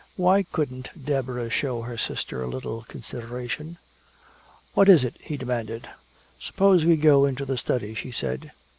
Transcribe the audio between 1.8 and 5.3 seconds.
her sister a little consideration? "What is it?"